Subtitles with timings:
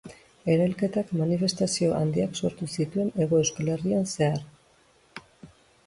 [0.53, 4.45] Erailketak manifestazio handiak sortu zituen Hego Euskal Herrian zehar.